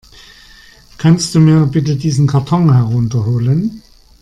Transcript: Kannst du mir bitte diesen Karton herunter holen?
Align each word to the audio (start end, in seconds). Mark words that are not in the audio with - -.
Kannst 0.97 1.35
du 1.35 1.39
mir 1.39 1.67
bitte 1.67 1.95
diesen 1.95 2.25
Karton 2.25 2.73
herunter 2.73 3.23
holen? 3.23 3.83